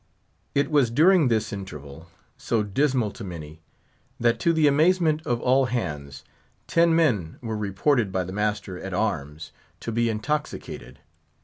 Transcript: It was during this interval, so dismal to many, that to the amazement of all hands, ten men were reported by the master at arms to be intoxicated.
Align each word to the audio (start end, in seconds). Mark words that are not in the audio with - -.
It 0.55 0.71
was 0.71 0.89
during 0.89 1.27
this 1.27 1.53
interval, 1.53 2.07
so 2.35 2.63
dismal 2.63 3.11
to 3.11 3.23
many, 3.23 3.61
that 4.19 4.39
to 4.39 4.51
the 4.51 4.65
amazement 4.67 5.21
of 5.27 5.39
all 5.41 5.65
hands, 5.65 6.23
ten 6.65 6.95
men 6.95 7.37
were 7.39 7.55
reported 7.55 8.11
by 8.11 8.23
the 8.23 8.33
master 8.33 8.79
at 8.79 8.95
arms 8.95 9.51
to 9.81 9.91
be 9.91 10.09
intoxicated. 10.09 10.97